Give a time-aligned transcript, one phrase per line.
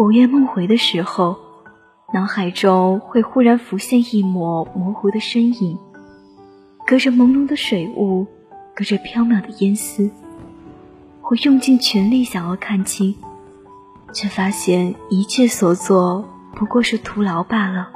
[0.00, 1.36] 午夜梦回的时候，
[2.14, 5.78] 脑海中会忽然浮现一抹模糊的身影，
[6.86, 8.26] 隔着朦胧的水雾，
[8.74, 10.10] 隔着飘渺的烟丝，
[11.20, 13.14] 我用尽全力想要看清，
[14.14, 17.90] 却发现一切所做不过是徒劳罢了。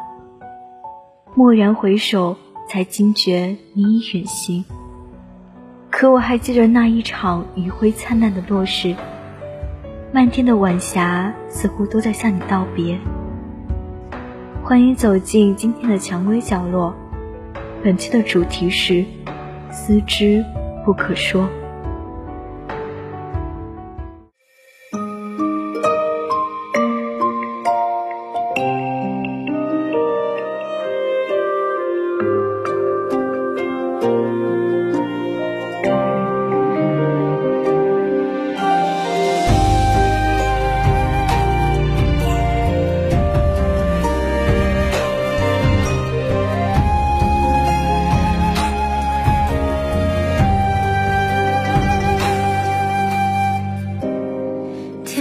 [1.36, 2.36] 蓦然回首，
[2.68, 4.62] 才惊觉你已远行。
[5.88, 8.94] 可我还记得那一场余晖灿烂的落日。
[10.14, 12.96] 漫天的晚霞似乎都在向你道别。
[14.62, 16.94] 欢迎走进今天的蔷薇角落，
[17.82, 19.04] 本期的主题是
[19.72, 20.44] 思之
[20.84, 21.48] 不可说。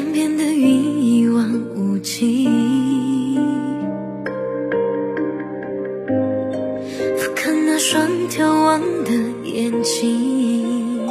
[0.04, 2.46] 天边的云一望无际
[7.18, 9.12] 俯瞰那双眺望的
[9.46, 11.08] 眼睛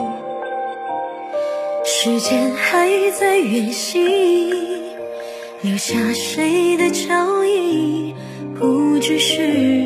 [1.87, 2.87] 时间还
[3.19, 4.05] 在远行
[5.63, 8.15] 留下谁的脚印
[8.59, 9.82] 不只是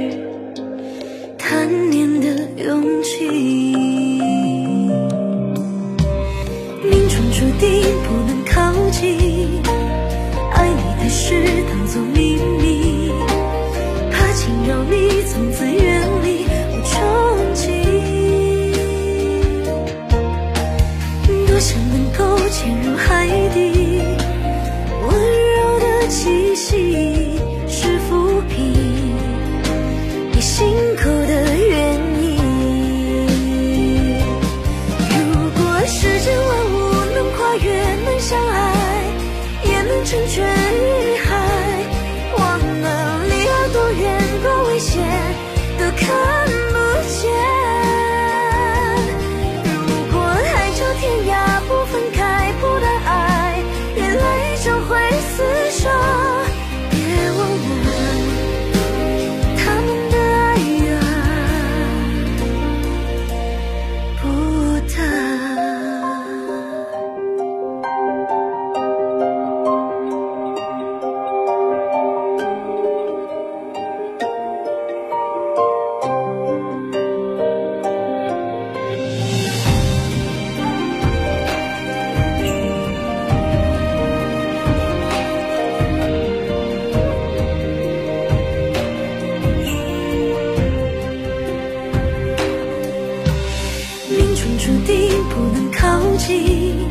[94.58, 96.88] 注定不能靠近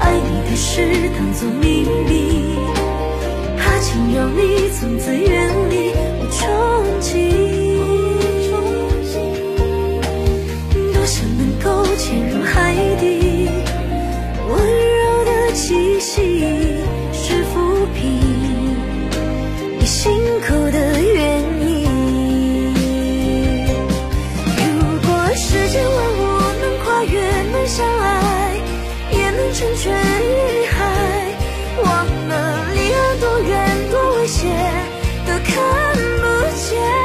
[0.00, 0.82] 爱你的事
[1.16, 2.56] 当做秘密，
[3.56, 5.92] 怕惊扰你，从此远离。
[6.18, 6.40] 我憧
[7.00, 7.06] 憬
[10.92, 11.66] 多想能够
[11.96, 13.48] 潜入海底，
[14.48, 14.54] 温
[14.98, 16.65] 柔的气息。
[34.26, 34.48] 一切
[35.24, 36.95] 都看不见。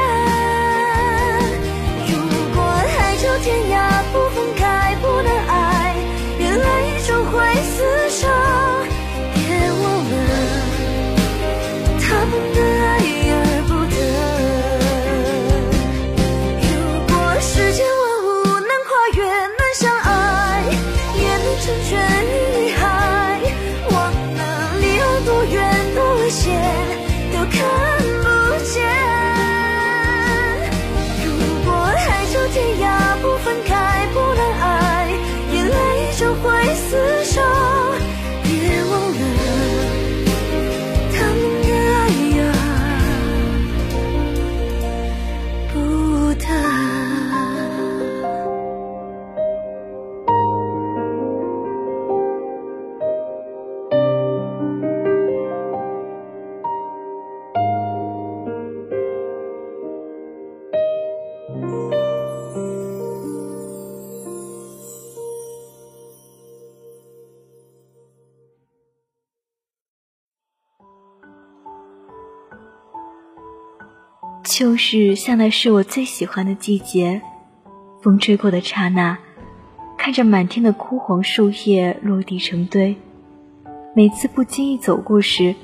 [74.44, 77.22] 秋日向来是我最喜欢的季节，
[78.00, 79.16] 风吹过的刹那，
[79.96, 82.96] 看着满天的枯黄树叶落地成堆，
[83.94, 85.54] 每次不经意走过时，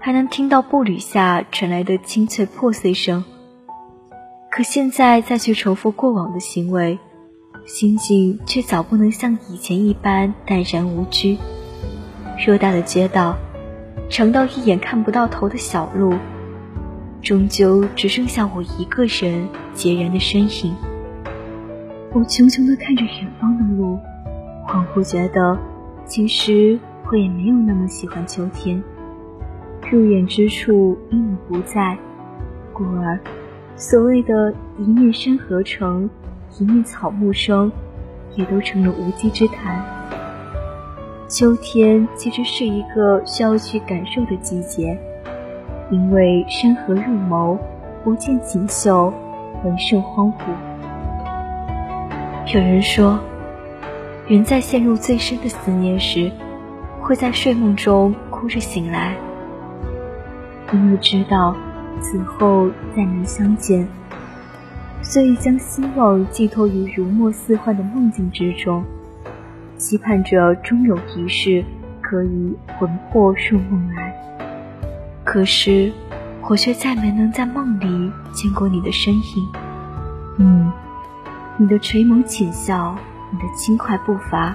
[0.00, 3.24] 还能听到步履下传来的清脆破碎声。
[4.50, 6.98] 可现在再去重复过往的行为，
[7.64, 11.38] 心境却早不能像以前一般淡然无拘。
[12.36, 13.36] 偌大的街道，
[14.10, 16.14] 长到一眼看不到头的小路，
[17.22, 20.74] 终究只剩下我一个人孑然的身影。
[22.12, 23.96] 我穷穷地看着远方的路，
[24.66, 25.56] 恍惚觉得，
[26.04, 26.78] 其实
[27.10, 28.82] 我也没有那么喜欢秋天。
[29.90, 31.96] 入眼之处，因你不在，
[32.72, 33.18] 故而。
[33.76, 36.08] 所谓的一面山河成，
[36.58, 37.70] 一面草木生，
[38.34, 39.84] 也都成了无稽之谈。
[41.28, 44.98] 秋天其实是一个需要去感受的季节，
[45.92, 47.58] 因为山河入眸，
[48.02, 49.12] 不见锦绣，
[49.62, 50.34] 闻胜荒芜。
[52.54, 53.20] 有人说，
[54.26, 56.32] 人在陷入最深的思念时，
[57.02, 59.14] 会在睡梦中哭着醒来，
[60.72, 61.54] 因为知道。
[62.00, 63.86] 此后再难相见，
[65.02, 68.82] 所以将希望寄托于如梦似幻的梦境之中，
[69.76, 71.62] 期盼着终有一世
[72.00, 74.11] 可以魂魄入梦来。
[75.32, 75.90] 可是，
[76.42, 79.48] 我却再没能在梦里见过你的身影。
[80.36, 80.70] 嗯，
[81.56, 82.94] 你的垂眸浅笑，
[83.30, 84.54] 你的轻快步伐，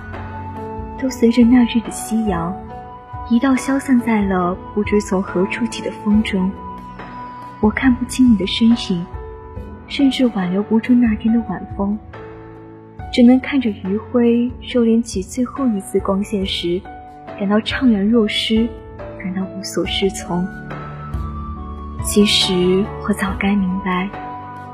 [1.01, 2.55] 都随着那日的夕阳，
[3.27, 6.51] 一道消散在了不知从何处起的风中。
[7.59, 9.03] 我看不清你的身影，
[9.87, 11.97] 甚至挽留不住那天的晚风，
[13.11, 16.79] 只能看着余晖收敛起最后一丝光线时，
[17.39, 18.69] 感到怅然若失，
[19.27, 20.47] 感到无所适从。
[22.01, 24.09] 其实我早该明白，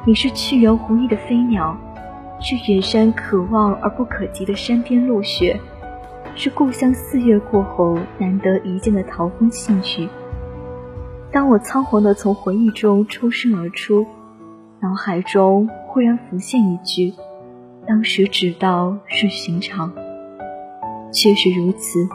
[0.05, 1.75] 你是去留无意的飞鸟，
[2.39, 5.59] 是远山可望而不可及的山巅落雪，
[6.35, 10.07] 是故乡四月过后难得一见的桃风信雨。
[11.31, 14.05] 当我仓皇地从回忆中抽身而出，
[14.79, 17.11] 脑海中忽然浮现一句
[17.87, 19.91] ：“当时只道是寻常。”
[21.11, 22.07] 确实如此，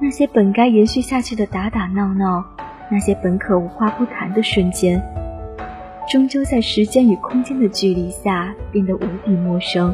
[0.00, 2.44] 那些本该延续下去的打打闹闹，
[2.88, 5.02] 那些本可无话不谈的瞬间，
[6.08, 9.92] 终究在时间与空间的距离下变得无比陌生。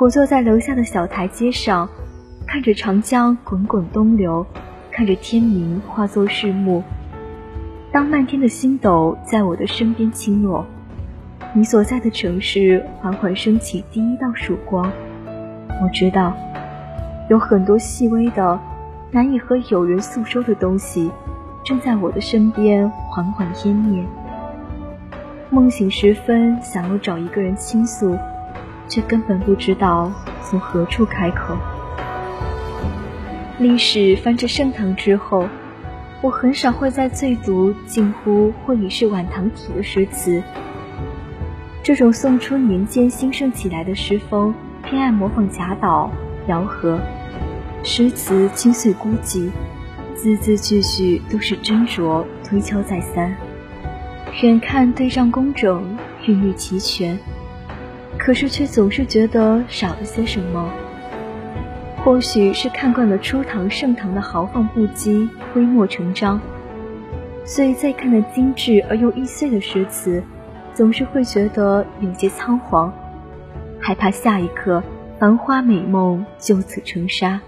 [0.00, 1.88] 我坐在楼下的小台阶上，
[2.44, 4.44] 看着长江滚滚东流，
[4.90, 6.82] 看着天明化作日暮。
[7.92, 10.66] 当漫天的星斗在我的身边倾落，
[11.54, 14.90] 你所在的城市缓缓升起第一道曙光。
[15.80, 16.36] 我知道，
[17.28, 18.58] 有很多细微的、
[19.10, 21.10] 难以和友人诉说的东西，
[21.64, 24.04] 正在我的身边缓缓湮灭。
[25.50, 28.16] 梦醒时分，想要找一个人倾诉，
[28.88, 30.10] 却根本不知道
[30.42, 31.56] 从何处开口。
[33.58, 35.46] 历史翻至盛唐之后。
[36.22, 40.42] 我很少会在醉读近乎或已是晚唐体的诗词。
[41.82, 44.52] 这种宋初年间兴盛起来的诗风，
[44.82, 46.10] 偏爱模仿贾岛、
[46.48, 46.98] 姚和，
[47.82, 49.50] 诗词清碎孤寂，
[50.14, 53.34] 字字句句都是斟酌推敲再三。
[54.42, 57.18] 远看对仗工整，韵律齐全，
[58.18, 60.70] 可是却总是觉得少了些什么。
[62.04, 66.40] 或许是看惯了初唐盛唐的豪放不羁、挥墨成章，
[67.44, 70.22] 所以再看那精致而又易碎的诗词，
[70.72, 72.92] 总是会觉得有些仓皇，
[73.80, 74.82] 害怕下一刻
[75.18, 77.40] 繁花美梦就此成沙。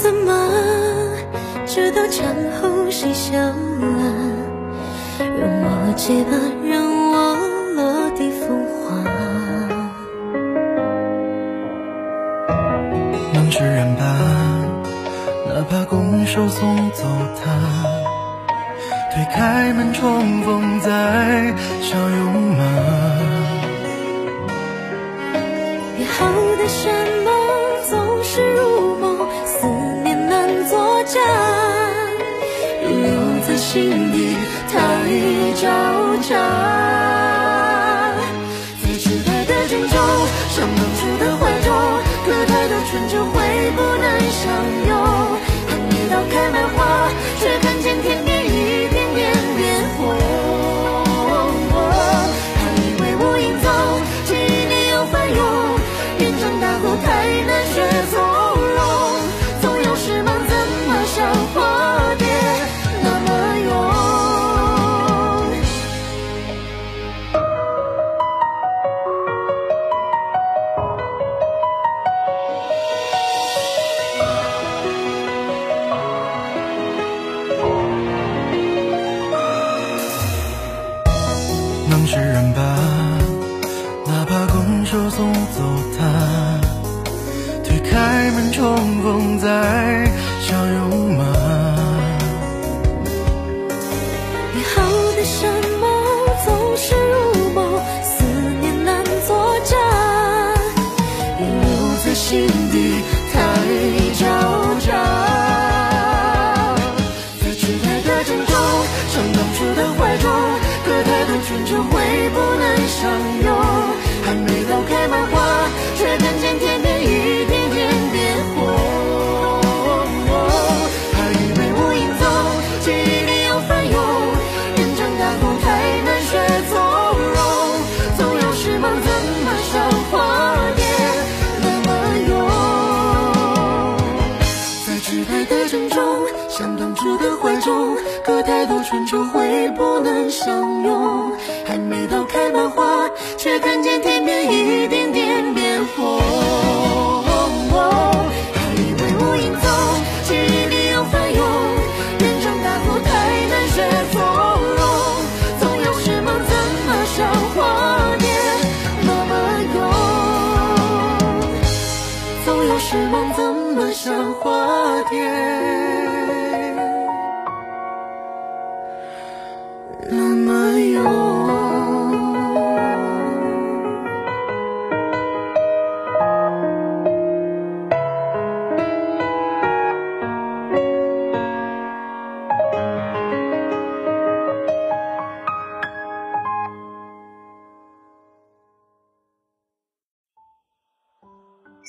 [0.00, 0.48] 见不散吗？
[1.66, 2.26] 直到墙
[2.60, 3.52] 后谁笑了？
[5.18, 6.30] 用我结巴，
[6.66, 7.36] 让我
[7.74, 9.04] 落地风化。
[13.34, 14.02] 能释然吧。
[15.46, 17.04] 哪怕拱手送走
[17.36, 17.50] 他，
[19.12, 22.64] 推开门重逢再相拥吗？
[25.98, 26.26] 约好
[26.56, 27.30] 的山盟
[27.90, 29.09] 总是如梦，
[33.72, 34.34] 心底。
[34.68, 34.74] 太
[35.54, 35.62] 纠
[36.26, 36.28] 缠。
[38.82, 39.94] 在痴呆的郑州，
[40.48, 41.70] 像当初的怀中，
[42.26, 43.36] 可太多春秋会
[43.76, 44.04] 不能
[44.40, 44.42] 相
[44.88, 44.90] 拥。
[45.68, 46.78] 还没到开满花，
[82.10, 82.60] 释然吧，
[84.04, 85.62] 哪怕拱手送走
[85.96, 86.60] 他，
[87.62, 89.99] 推开门重逢再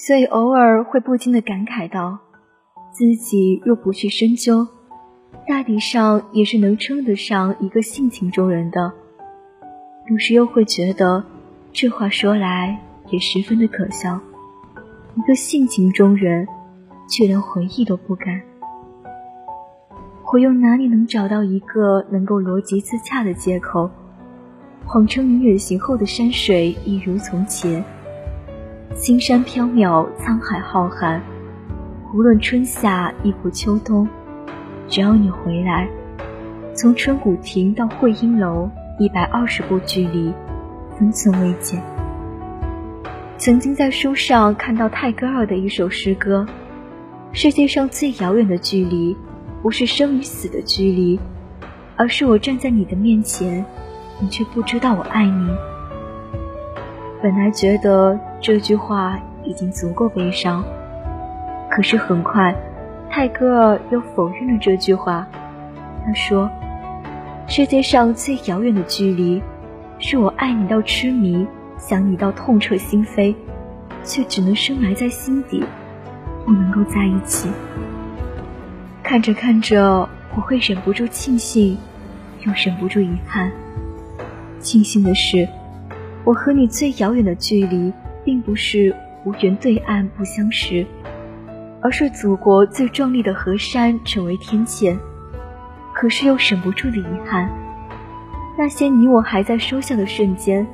[0.08, 2.17] 所以偶尔会不禁的感慨到，
[2.91, 4.67] 自己若不去深究，
[5.48, 8.91] 大抵上也是能称得上一个性情中人的。
[10.10, 11.24] 有时又会觉得，
[11.72, 12.79] 这话说来
[13.12, 14.20] 也十分的可笑。
[15.15, 16.48] 一个性情中人，
[17.08, 18.41] 却连回忆都不敢。
[20.34, 23.91] 我又哪里能找到一个能够逻辑自洽的借口，
[24.84, 27.86] 谎称你远行后的山水一如从前？
[28.95, 31.19] 青山缥缈，沧海浩瀚，
[32.13, 34.07] 无论春夏亦或秋冬，
[34.88, 35.88] 只要你回来，
[36.75, 38.69] 从春谷亭到会阴楼，
[39.00, 40.33] 一百二十步距离，
[41.00, 41.81] 分寸未减。
[43.38, 46.45] 曾经在书上看到泰戈尔的一首诗歌：
[47.31, 49.15] 世界上最遥远的距离，
[49.63, 51.19] 不是生与死的距离，
[51.95, 53.65] 而是我站在你的面前，
[54.19, 55.50] 你却不知道我爱你。
[57.24, 60.63] 本来觉得这句话已经足够悲伤，
[61.69, 62.55] 可是很快，
[63.07, 65.27] 泰戈尔又否认了这句话。
[66.03, 66.50] 他说
[67.45, 69.39] ：“世界上最遥远的距离，
[70.00, 71.45] 是我爱你到痴迷，
[71.77, 73.36] 想你到痛彻心扉，
[74.03, 75.63] 却只能深埋在心底，
[76.43, 77.48] 不能够在一起。”
[79.03, 81.77] 看着看着，我会忍不住庆幸，
[82.39, 83.51] 又忍不住遗憾。
[84.60, 85.48] 庆幸的是。
[86.24, 87.91] 我和你最遥远的距离，
[88.23, 90.85] 并不是无缘对岸不相识，
[91.81, 94.97] 而是祖国最壮丽的河山成为天堑。
[95.93, 97.49] 可是又忍不住的遗憾，
[98.57, 100.65] 那些你我还在说笑的瞬间，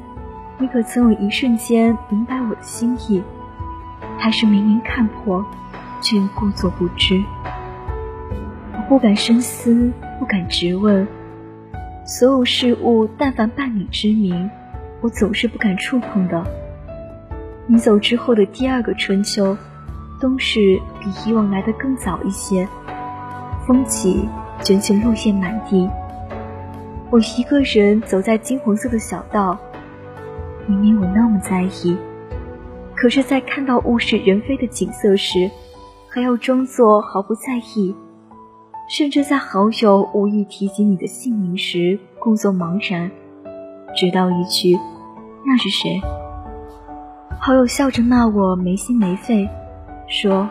[0.58, 3.22] 你可曾有一瞬间明白我的心意？
[4.18, 5.44] 还是明明看破，
[6.02, 7.22] 却又故作不知？
[8.74, 11.08] 我不敢深思，不敢直问，
[12.06, 14.50] 所有事物但凡伴你之名。
[15.02, 16.44] 我总是不敢触碰的。
[17.70, 19.56] 你走之后的第二个春秋，
[20.22, 22.68] 冬是比以往来的更早一些。
[23.68, 24.28] 风起，
[24.64, 25.90] 卷起落叶满地。
[27.10, 29.58] 我一个人走在金黄色的小道，
[30.66, 31.98] 明明我那么在意，
[32.96, 35.52] 可是，在看到物是人非的景色时，
[36.10, 37.94] 还要装作毫不在意。
[38.90, 43.12] 甚至在好友无意提及你的姓名时，故作茫然，
[43.94, 44.78] 直到一句
[45.46, 46.02] “那是谁”，
[47.40, 49.48] 好友笑着骂我没心没肺，
[50.08, 50.50] 说：“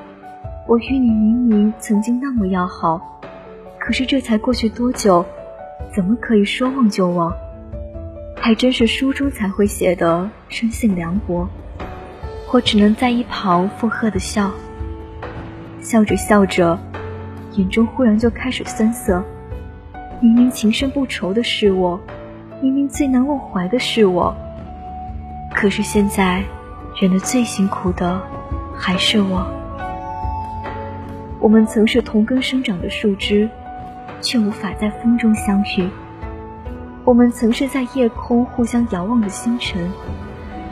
[0.67, 3.21] 我与你明明曾经那么要好，
[3.79, 5.25] 可是这才过去多久，
[5.95, 7.31] 怎么可以说忘就忘？
[8.37, 11.47] 还真是书中才会写的生性凉薄。”
[12.53, 14.51] 我只能在一旁附和的笑，
[15.81, 16.79] 笑着笑着。
[17.55, 19.23] 眼中忽然就开始酸涩，
[20.21, 22.01] 明明情深不愁的是我，
[22.63, 24.35] 明明最难忘怀的是我，
[25.55, 26.43] 可是现在
[27.01, 28.21] 忍得最辛苦的
[28.77, 29.47] 还是我。
[31.39, 33.49] 我们曾是同根生长的树枝，
[34.21, 35.89] 却无法在风中相遇；
[37.05, 39.91] 我们曾是在夜空互相遥望的星辰，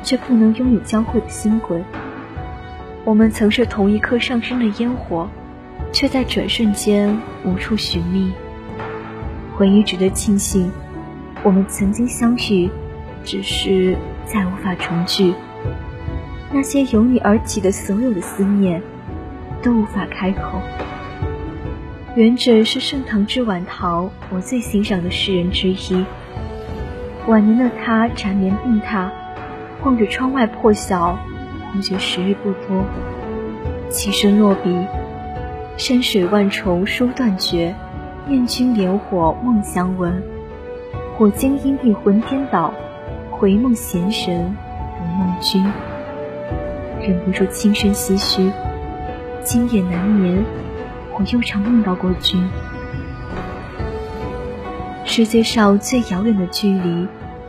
[0.03, 1.79] 却不能拥有交汇的星轨；
[3.05, 5.29] 我们曾是同一颗上升的烟火。
[5.93, 8.33] 却在转瞬间无处寻觅。
[9.61, 10.73] 唯一值得庆幸，
[11.45, 12.69] 我们曾经相遇，
[13.25, 15.33] 只是再无法重聚。
[16.55, 18.81] 那些由你而起的所有的思念，
[19.61, 20.61] 都无法开口。
[22.15, 26.07] 元稹是盛唐之晚唐我最欣赏的诗人之一。
[27.27, 29.09] 晚年的他缠绵病榻，
[29.83, 31.19] 望着窗外破晓，
[31.73, 32.85] 空觉时日不多，
[33.91, 34.87] 起身落笔。
[35.77, 37.75] 山水万重书断绝，
[38.29, 40.23] 念君怜火梦相闻。
[41.19, 42.73] 我今因病魂颠倒，
[43.33, 44.57] 回梦闲神
[45.01, 45.67] 如梦君。
[47.07, 48.51] 忍不住轻声唏嘘，
[49.43, 50.43] 今夜难眠，
[51.13, 52.49] 我又常梦到过君。
[55.05, 57.07] 世界上最遥远的距离，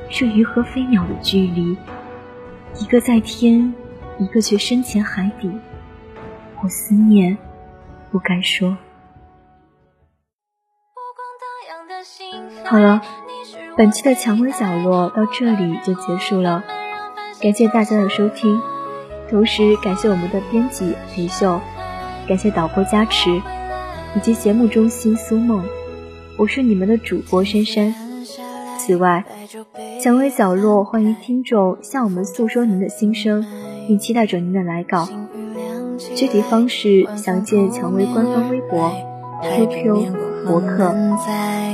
[0.10, 1.78] 是鱼和飞鸟的距离，
[2.82, 3.74] 一个在天，
[4.20, 5.50] 一个却深潜海底。
[6.62, 7.38] 我思念。
[8.12, 8.78] 不敢说。
[12.66, 13.02] 好了，
[13.78, 16.64] 本期的蔷薇角落到这里就结束了，
[17.42, 18.62] 感谢大家的收听，
[19.30, 21.60] 同时感谢我们的编辑裴秀，
[22.28, 23.42] 感谢导播加持，
[24.16, 25.64] 以及节目中心苏梦，
[26.38, 27.94] 我是你们的主播珊珊。
[28.78, 29.26] 此外，
[30.04, 33.44] 蔷薇角落欢迎听众向我们诉说您的心声，
[33.88, 35.10] 并期待着您的来稿。
[36.14, 38.92] 具体方式详见蔷薇官方微博、
[39.42, 40.14] QQ、
[40.46, 40.94] 博客。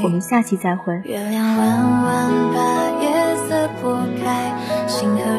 [0.03, 1.01] 我们下期再会。
[1.03, 1.67] 月亮弯
[2.03, 2.59] 弯把
[3.01, 3.11] 夜
[3.47, 4.53] 色拨开，
[4.87, 5.30] 星河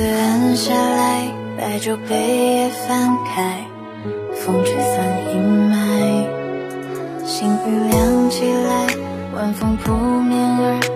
[0.00, 3.66] 天色暗下来，白昼被夜翻开，
[4.34, 5.76] 风吹散阴霾，
[7.26, 8.86] 星雨亮起来，
[9.34, 10.89] 晚风扑面而来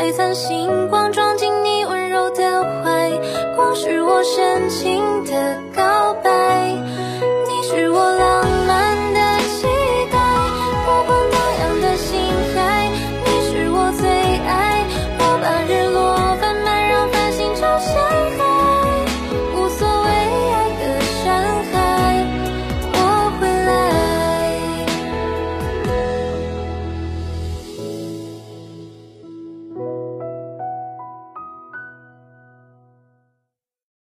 [0.00, 3.10] 璀璨星光撞进你温柔的怀，
[3.54, 5.69] 光是我深情的。